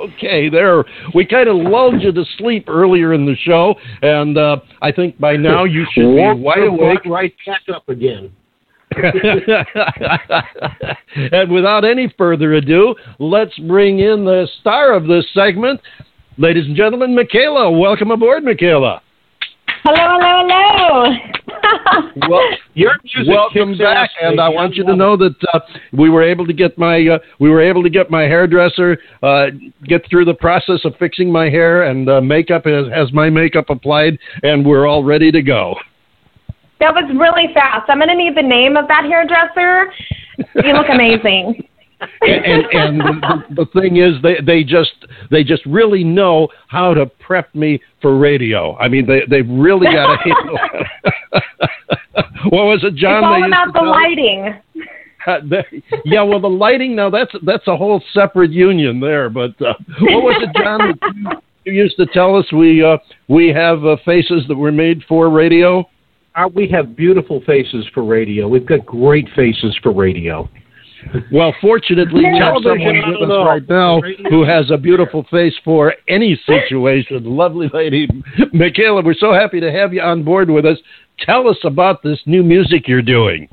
[0.00, 0.48] okay.
[0.48, 0.84] There,
[1.14, 5.18] we kind of lulled you to sleep earlier in the show, and uh, I think
[5.18, 7.04] by now you should be wide awake.
[7.04, 8.32] Right back up again.
[11.32, 15.78] and without any further ado, let's bring in the star of this segment,
[16.38, 17.78] ladies and gentlemen, Mikayla.
[17.78, 19.00] Welcome aboard, Mikayla.
[19.90, 21.16] Hello, hello, hello.
[22.28, 22.42] Well,
[22.74, 25.60] Your music welcome back, and I want you to know that uh,
[25.94, 29.46] we were able to get my uh, we were able to get my hairdresser uh,
[29.84, 33.70] get through the process of fixing my hair and uh, makeup has, has my makeup
[33.70, 35.74] applied, and we're all ready to go.
[36.80, 37.88] That was really fast.
[37.88, 39.90] I'm going to need the name of that hairdresser.
[40.66, 41.66] You look amazing.
[42.20, 46.94] and and, and the, the thing is, they they just they just really know how
[46.94, 48.76] to prep me for radio.
[48.76, 50.58] I mean, they they've really got to handle.
[52.50, 53.22] what was it, John?
[53.22, 53.96] it's all they used about to the tell us?
[53.96, 54.54] lighting.
[55.26, 59.28] Uh, the- yeah, well, the lighting now that's that's a whole separate union there.
[59.28, 60.78] But uh, what was it, John?
[60.78, 64.72] that you, you used to tell us we uh, we have uh, faces that were
[64.72, 65.88] made for radio.
[66.34, 68.46] Uh, we have beautiful faces for radio.
[68.46, 70.48] We've got great faces for radio.
[71.32, 74.00] Well, fortunately, we have someone with us right now
[74.30, 77.24] who has a beautiful face for any situation.
[77.24, 78.08] Lovely lady,
[78.54, 80.78] Mikayla, we're so happy to have you on board with us.
[81.20, 83.48] Tell us about this new music you're doing.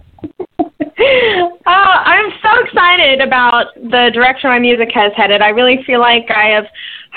[0.49, 0.64] Uh,
[1.66, 5.41] I'm so excited about the direction my music has headed.
[5.41, 6.66] I really feel like I have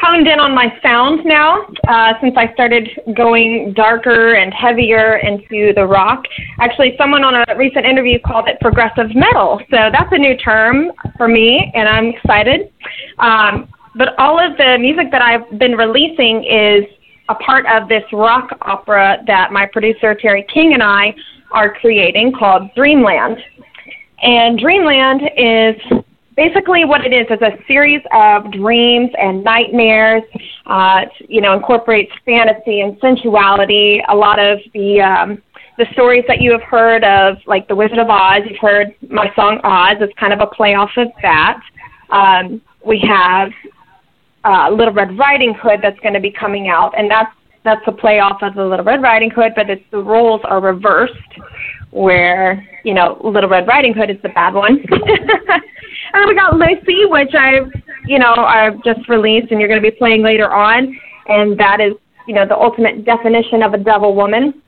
[0.00, 5.72] honed in on my sound now uh, since I started going darker and heavier into
[5.74, 6.24] the rock.
[6.60, 10.92] Actually, someone on a recent interview called it progressive metal, so that's a new term
[11.16, 12.72] for me, and I'm excited.
[13.18, 16.84] Um, but all of the music that I've been releasing is
[17.28, 21.14] a part of this rock opera that my producer Terry King and I
[21.50, 23.38] are creating called Dreamland.
[24.22, 25.76] And Dreamland is
[26.38, 30.22] basically what it is is a series of dreams and nightmares.
[30.66, 34.00] Uh, you know, incorporates fantasy and sensuality.
[34.08, 35.42] A lot of the um,
[35.78, 38.42] the stories that you have heard of, like The Wizard of Oz.
[38.48, 39.96] You've heard my song Oz.
[40.00, 41.60] It's kind of a play off of that.
[42.10, 43.50] Um, we have
[44.44, 47.34] uh, Little Red Riding Hood that's going to be coming out, and that's
[47.64, 50.60] that's a play off of the Little Red Riding Hood, but it's the roles are
[50.60, 51.14] reversed,
[51.90, 54.84] where you know Little Red Riding Hood is the bad one.
[56.12, 57.70] and we got Lucy, which I've
[58.06, 60.96] you know I've just released, and you're going to be playing later on,
[61.28, 61.94] and that is
[62.26, 64.62] you know the ultimate definition of a devil woman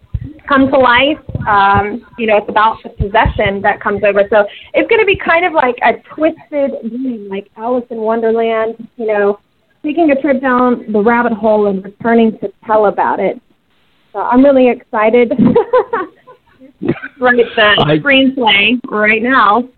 [0.49, 1.19] come to life.
[1.49, 4.25] Um, you know, it's about the possession that comes over.
[4.31, 8.89] So it's going to be kind of like a twisted dream, like Alice in Wonderland.
[8.97, 9.41] You know,
[9.83, 13.41] taking a trip down the rabbit hole and returning to tell about it.
[14.13, 15.31] So I'm really excited.
[17.21, 19.69] Write the I- screenplay right now.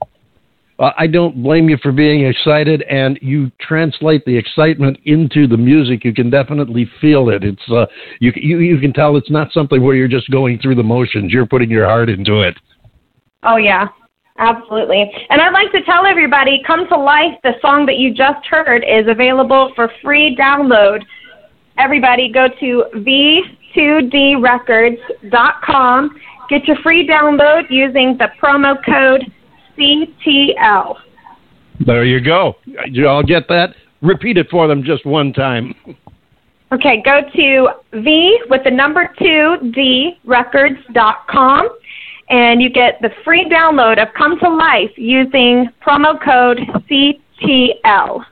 [0.78, 5.56] Uh, I don't blame you for being excited, and you translate the excitement into the
[5.56, 6.04] music.
[6.04, 7.44] You can definitely feel it.
[7.44, 7.86] It's uh,
[8.20, 11.32] you, you you can tell it's not something where you're just going through the motions.
[11.32, 12.56] You're putting your heart into it.
[13.42, 13.88] Oh yeah,
[14.38, 15.12] absolutely.
[15.28, 18.84] And I'd like to tell everybody, "Come to Life," the song that you just heard,
[18.88, 21.04] is available for free download.
[21.78, 22.84] Everybody, go to
[23.74, 26.20] v2drecords.com.
[26.48, 29.30] Get your free download using the promo code
[29.78, 30.96] CTL.
[31.84, 32.56] There you go.
[32.86, 33.74] You all get that?
[34.02, 35.74] Repeat it for them just one time.
[36.72, 37.68] Okay, go to
[38.00, 41.68] V with the number two D records.com
[42.30, 48.24] and you get the free download of Come to Life using promo code CTL.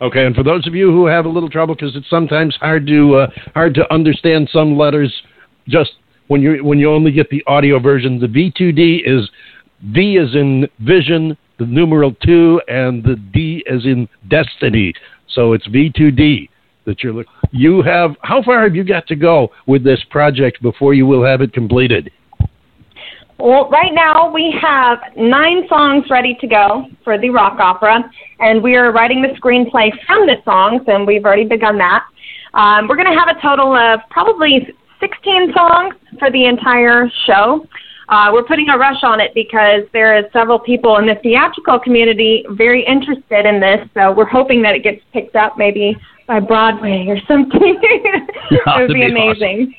[0.00, 2.86] Okay, and for those of you who have a little trouble because it's sometimes hard
[2.86, 5.12] to uh, hard to understand some letters,
[5.68, 5.92] just
[6.28, 9.28] when you when you only get the audio version, the V2D is
[9.82, 14.92] V is in vision, the numeral two, and the D is in destiny.
[15.28, 16.48] So it's V2D
[16.84, 17.32] that you're looking.
[17.52, 21.24] You have how far have you got to go with this project before you will
[21.24, 22.10] have it completed?
[23.38, 28.04] Well, right now we have nine songs ready to go for the rock opera,
[28.38, 32.04] and we are writing the screenplay from the songs, and we've already begun that.
[32.52, 34.68] Um, we're going to have a total of probably
[35.00, 37.66] 16 songs for the entire show.
[38.10, 41.78] Uh, we're putting a rush on it because there are several people in the theatrical
[41.78, 45.96] community very interested in this, so we're hoping that it gets picked up maybe
[46.26, 47.78] by Broadway or something.
[47.82, 49.16] it would be be awesome.
[49.16, 49.74] amazing.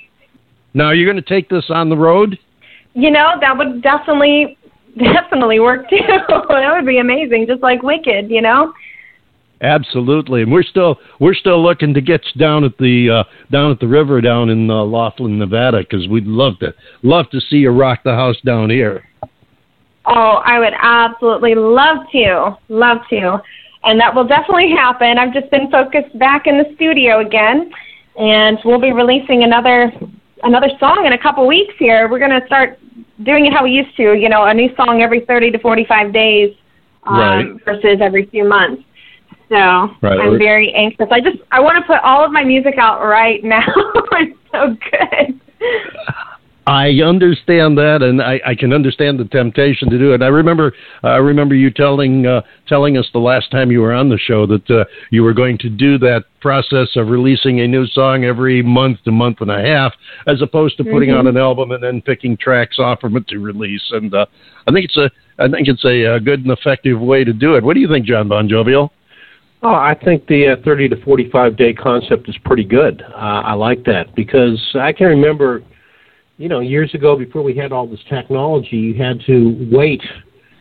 [0.73, 2.39] Now you're going to take this on the road.
[2.93, 4.57] You know, that would definitely
[4.97, 5.99] definitely work too.
[6.07, 8.73] that would be amazing, just like Wicked, you know?
[9.61, 13.69] Absolutely, and we're still we're still looking to get you down at the uh, down
[13.71, 17.57] at the river down in uh, Laughlin, Nevada, because we'd love to love to see
[17.57, 19.03] you rock the house down here.
[20.05, 22.57] Oh, I would absolutely love to.
[22.69, 23.39] Love to.
[23.83, 25.17] and that will definitely happen.
[25.19, 27.71] I've just been focused back in the studio again,
[28.19, 29.91] and we'll be releasing another
[30.43, 32.09] another song in a couple weeks here.
[32.09, 32.79] We're going to start
[33.23, 36.11] doing it how we used to, you know, a new song every 30 to 45
[36.11, 36.55] days
[37.03, 37.45] um, Right.
[37.63, 38.81] versus every few months.
[39.51, 40.17] So Right.
[40.19, 41.07] I'm very anxious.
[41.11, 43.65] I just I want to put all of my music out right now.
[44.13, 45.39] it's so good.
[46.67, 50.21] I understand that, and I, I can understand the temptation to do it.
[50.21, 54.09] I remember, I remember you telling uh, telling us the last time you were on
[54.09, 57.87] the show that uh, you were going to do that process of releasing a new
[57.87, 59.91] song every month to month and a half,
[60.27, 61.19] as opposed to putting Mhm.
[61.19, 63.83] on an album and then picking tracks off from it to release.
[63.91, 64.27] And uh,
[64.67, 67.55] I think it's a, I think it's a, uh good and effective way to do
[67.55, 67.63] it.
[67.63, 68.93] What do you think, John Bon Jovial?
[69.63, 73.03] Oh, I think the uh, 30 to 45 day concept is pretty good.
[73.13, 75.63] Uh, I like that because I can remember,
[76.37, 80.01] you know, years ago before we had all this technology, you had to wait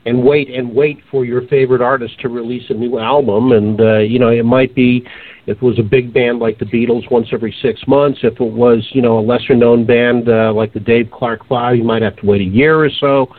[0.05, 3.53] and wait and wait for your favorite artist to release a new album.
[3.53, 5.07] And, uh, you know, it might be,
[5.47, 8.21] if it was a big band like the Beatles, once every six months.
[8.23, 11.77] If it was, you know, a lesser known band uh, like the Dave Clark Five,
[11.77, 13.35] you might have to wait a year or so.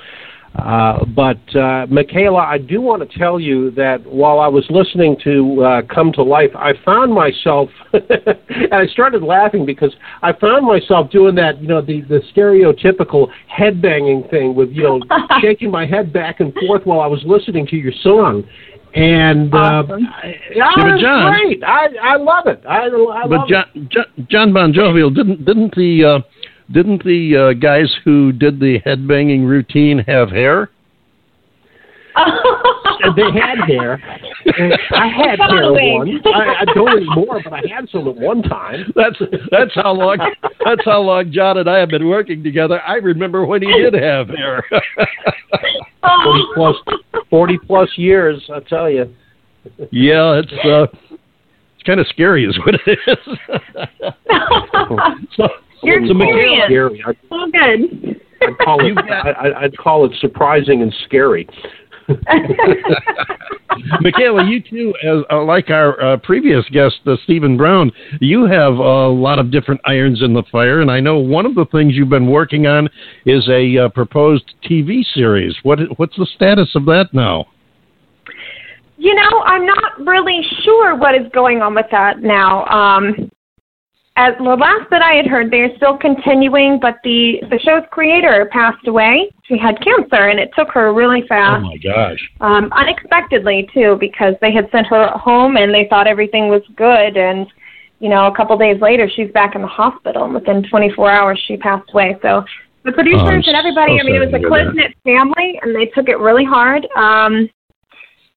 [0.55, 5.15] Uh, but uh, Mikayla, I do want to tell you that while I was listening
[5.23, 10.65] to uh, Come to Life, I found myself, and I started laughing because I found
[10.67, 14.99] myself doing that, you know, the the stereotypical head banging thing with, you know,
[15.41, 18.43] shaking my head back and forth while I was listening to your song.
[18.93, 20.05] And uh, Awesome.
[20.05, 21.63] I- yeah, Yeah, but John- great.
[21.63, 22.61] I I love it.
[22.67, 23.49] I, I but love it.
[23.49, 26.19] John, John, John Bon Jovial didn't didn't the uh,
[26.73, 30.69] didn't the uh, guys who did the headbanging routine have hair?
[33.15, 33.99] they had hair.
[34.91, 36.11] I had hair once.
[36.25, 38.91] I, I don't anymore, but I had some at one time.
[38.95, 39.15] That's
[39.49, 40.17] that's how long
[40.65, 42.81] that's how long John and I have been working together.
[42.81, 44.63] I remember when he did have hair.
[46.01, 46.75] Forty plus,
[47.29, 48.49] forty plus years.
[48.53, 49.13] I tell you.
[49.91, 50.87] yeah, it's uh,
[51.81, 53.17] it's kind of scary, is what it is.
[55.37, 55.47] so,
[55.83, 56.99] You're so Mikayla, serious.
[57.01, 57.03] Scary.
[57.05, 58.21] I, so good.
[58.41, 58.97] I'd call it.
[58.97, 61.47] I, I- I'd call it surprising and scary.
[64.01, 68.73] Mikayla, you too, as uh, like our uh, previous guest, uh, Steven Brown, you have
[68.73, 71.93] a lot of different irons in the fire, and I know one of the things
[71.95, 72.89] you've been working on
[73.25, 75.55] is a uh, proposed TV series.
[75.63, 77.45] What what's the status of that now?
[78.97, 82.65] You know, I'm not really sure what is going on with that now.
[82.65, 83.31] Um,
[84.17, 88.49] as the last that I had heard, they're still continuing, but the the show's creator
[88.51, 89.31] passed away.
[89.43, 91.63] She had cancer, and it took her really fast.
[91.63, 92.31] Oh my gosh!
[92.41, 97.15] um, unexpectedly too, because they had sent her home and they thought everything was good,
[97.17, 97.47] and
[97.99, 101.39] you know, a couple days later, she's back in the hospital, and within 24 hours,
[101.47, 102.17] she passed away.
[102.21, 102.43] So
[102.83, 104.73] the producers Oh, and everybody, so I mean, it was a to hear that.
[104.73, 106.85] close knit family, and they took it really hard.
[106.97, 107.47] Um,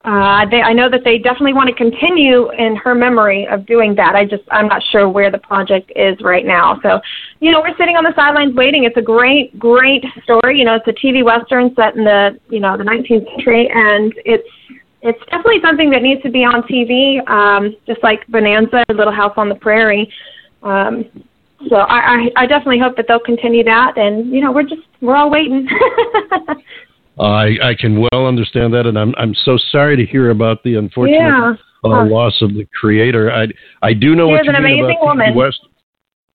[0.05, 3.95] uh, they, I know that they definitely want to continue in her memory of doing
[3.95, 4.15] that.
[4.15, 6.79] I just, I'm not sure where the project is right now.
[6.83, 7.01] So,
[7.41, 8.85] you know, we're sitting on the sidelines waiting.
[8.85, 10.59] It's a great, great story.
[10.59, 14.13] You know, it's a TV western set in the, you know, the 19th century, and
[14.27, 14.47] it's,
[15.01, 19.35] it's definitely something that needs to be on TV, um, just like Bonanza, Little House
[19.39, 20.13] on the Prairie.
[20.63, 21.07] Um,
[21.71, 24.83] so I, I, I definitely hope that they'll continue that, and you know, we're just,
[25.01, 25.67] we're all waiting.
[27.19, 30.77] I I can well understand that, and I'm I'm so sorry to hear about the
[30.77, 31.55] unfortunate yeah.
[31.85, 33.31] uh, loss of the creator.
[33.31, 33.47] I
[33.83, 35.35] I do know what you an mean about TV woman.
[35.35, 35.61] West.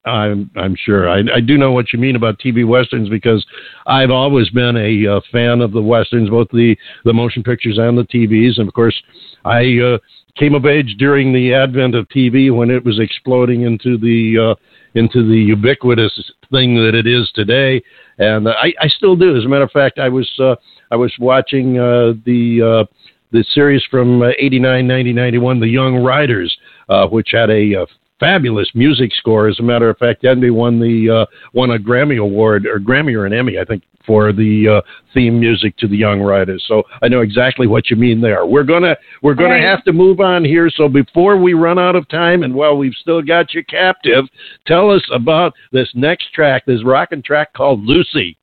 [0.05, 3.45] I'm I'm sure I I do know what you mean about TV westerns because
[3.85, 7.97] I've always been a uh, fan of the westerns, both the the motion pictures and
[7.97, 8.95] the TVs, and of course
[9.43, 9.97] I uh,
[10.37, 14.55] came of age during the advent of TV when it was exploding into the uh,
[14.95, 17.81] into the ubiquitous thing that it is today,
[18.19, 19.35] and I I still do.
[19.35, 20.55] As a matter of fact, I was uh,
[20.91, 22.95] I was watching uh, the uh,
[23.31, 26.55] the series from uh, 89, 90, 91, The Young Riders,
[26.89, 27.85] uh, which had a uh,
[28.19, 29.47] fabulous music score.
[29.47, 33.15] As a matter of fact, Envy won the uh, won a Grammy award or Grammy
[33.15, 34.81] or an Emmy, I think, for the uh,
[35.13, 36.63] theme music to The Young Riders.
[36.67, 38.45] So I know exactly what you mean there.
[38.45, 39.63] We're gonna we're gonna Right.
[39.63, 40.69] have to move on here.
[40.69, 44.25] So before we run out of time, and while we've still got you captive,
[44.65, 48.35] tell us about this next track, this rockin' track called Lucy.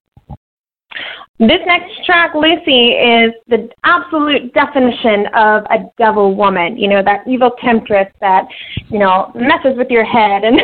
[1.39, 6.79] This next track, Lucy, is the absolute definition of a devil woman.
[6.79, 8.47] You know, that evil temptress that,
[8.89, 10.45] you know, messes with your head.
[10.45, 10.59] And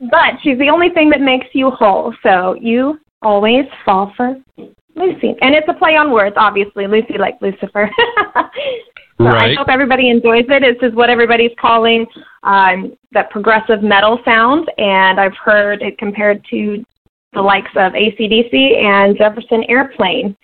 [0.10, 2.12] but she's the only thing that makes you whole.
[2.24, 4.36] So you always fall for
[4.96, 5.36] Lucy.
[5.40, 6.88] And it's a play on words, obviously.
[6.88, 7.90] Lucy like Lucifer.
[9.18, 10.80] So I hope everybody enjoys it.
[10.80, 12.04] This is what everybody's calling
[12.42, 16.84] um, that progressive metal sound, and I've heard it compared to
[17.34, 20.36] the likes of ACDC and Jefferson Airplane.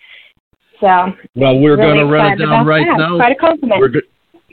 [0.79, 2.97] So Well, we're really gonna run it down right that.
[2.97, 3.15] now.
[3.17, 3.79] Quite a compliment.
[3.79, 3.99] We're, go-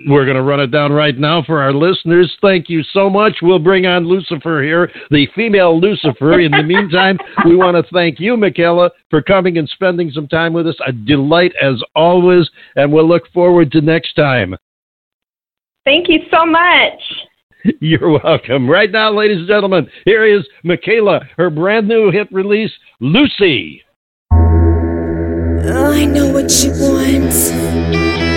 [0.07, 2.33] We're going to run it down right now for our listeners.
[2.41, 3.39] Thank you so much.
[3.43, 6.39] We'll bring on Lucifer here, the female Lucifer.
[6.39, 10.53] In the meantime, we want to thank you, Mikayla, for coming and spending some time
[10.53, 10.77] with us.
[10.87, 14.55] A delight as always, and we'll look forward to next time.
[15.85, 17.01] Thank you so much.
[17.81, 18.69] You're welcome.
[18.69, 23.83] Right now, ladies and gentlemen, here is Mikayla, her brand new hit release, Lucy.
[24.33, 28.28] Oh, I know what you want.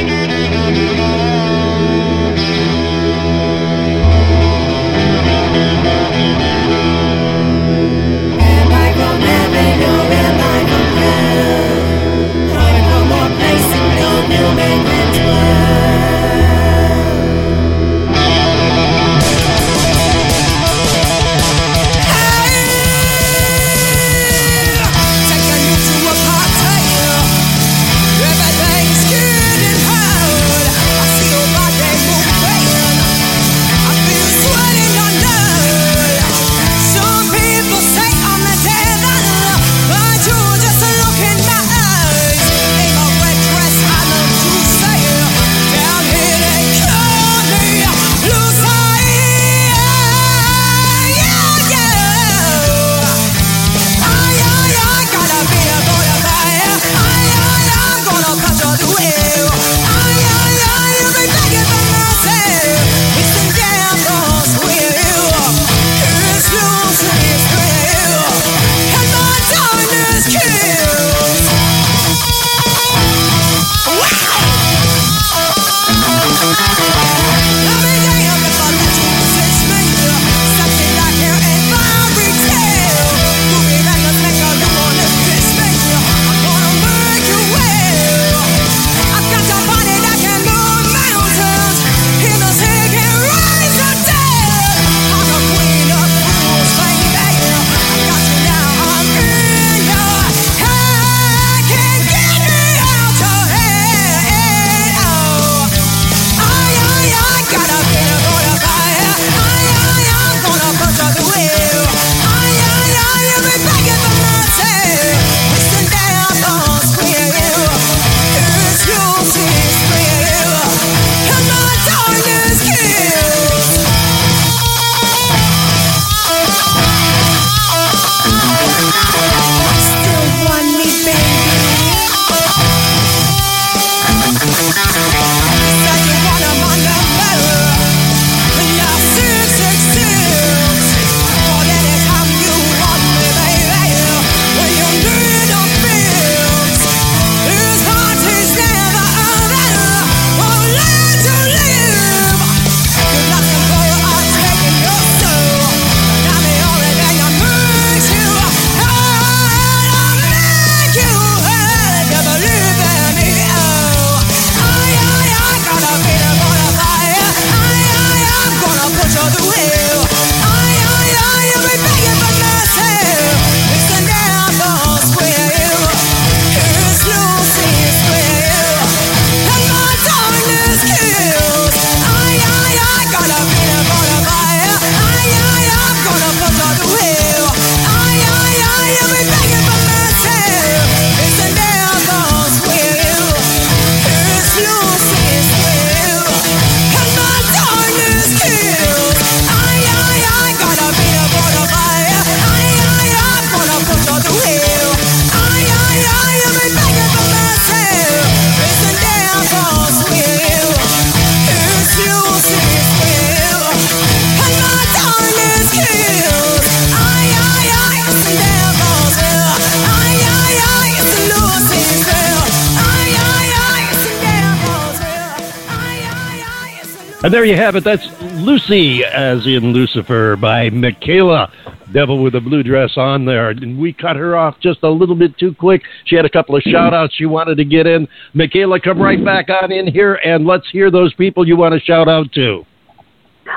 [227.32, 227.86] And there you have it.
[227.86, 228.06] That's
[228.44, 231.50] Lucy, as in Lucifer, by Mikayla.
[231.94, 233.52] Devil with a blue dress on there.
[233.52, 235.82] And we cut her off just a little bit too quick.
[236.04, 238.06] She had a couple of shout outs she wanted to get in.
[238.36, 241.80] Mikayla, come right back on in here and let's hear those people you want to
[241.80, 242.66] shout out to.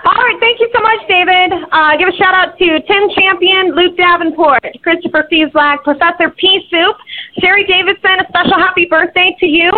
[0.06, 1.50] All right, thank you so much, David.
[1.72, 6.64] Uh, give a shout out to Tim Champion, Luke Davenport, Christopher Fieslag, Professor P.
[6.70, 6.96] Soup,
[7.40, 9.72] Sherry Davidson, a special happy birthday to you,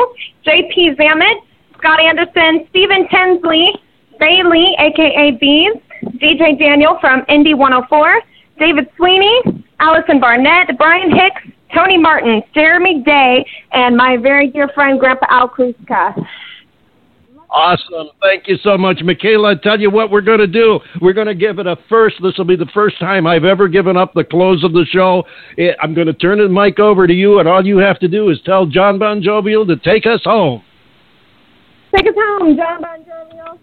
[0.44, 0.96] J.P.
[0.96, 1.40] Zamet,
[1.78, 3.72] Scott Anderson, Stephen Tinsley,
[4.18, 5.74] Bailey, aka Bees,
[6.16, 8.22] DJ Daniel from Indy 104,
[8.58, 11.42] David Sweeney, Allison Barnett, Brian Hicks,
[11.74, 16.14] Tony Martin, Jeremy Day, and my very dear friend Grandpa Al Kruska.
[17.50, 18.08] Awesome.
[18.22, 19.56] Thank you so much, Mikayla.
[19.56, 20.80] I tell you what we're going to do.
[21.00, 22.16] We're going to give it a first.
[22.22, 25.24] This will be the first time I've ever given up the close of the show.
[25.80, 28.30] I'm going to turn the mic over to you, and all you have to do
[28.30, 30.62] is tell John Bon Jovial to take us home.
[31.94, 33.58] Take us home, John Bon Jovial.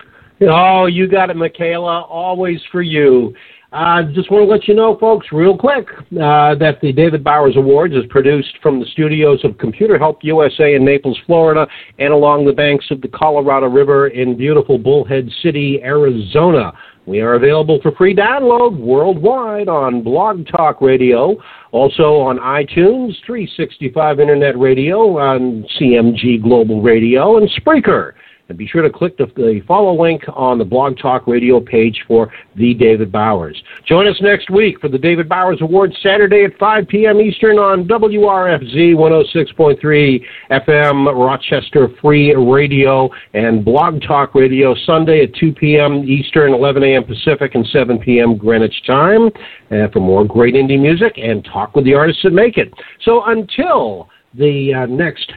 [0.49, 2.09] Oh, you got it, Mikayla.
[2.09, 3.33] Always for you.
[3.73, 5.87] Uh, just want to let you know, folks, real quick,
[6.21, 10.75] uh, that the David Bowers Awards is produced from the studios of Computer Help USA
[10.75, 11.65] in Naples, Florida,
[11.97, 16.71] and along the banks of the Colorado River in beautiful Bullhead City, Arizona.
[17.07, 21.35] We are available for free download worldwide on Blog Talk Radio,
[21.71, 28.13] also on iTunes, 365 Internet Radio, on CMG Global Radio, and Spreaker.
[28.49, 32.03] And be sure to click the, the, follow link on the Blog Talk Radio page
[32.05, 33.61] for the David Bowers.
[33.87, 37.21] Join us next week for the David Bowers Awards Saturday at 5 p.m.
[37.21, 45.53] Eastern on WRFZ 106.3 FM Rochester Free Radio and Blog Talk Radio Sunday at 2
[45.53, 46.03] p.m.
[46.03, 47.05] Eastern, 11 a.m.
[47.05, 48.35] Pacific, and 7 p.m.
[48.35, 49.27] Greenwich time
[49.71, 52.73] uh, for more great indie music and talk with the artists that make it.
[53.03, 55.31] So until the uh, next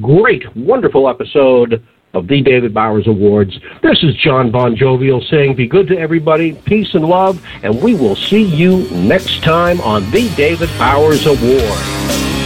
[0.00, 3.58] great, wonderful episode of the David Bowers Awards.
[3.82, 7.94] This is John Bon Jovial saying be good to everybody, peace and love, and we
[7.94, 12.43] will see you next time on the David Bowers Awards.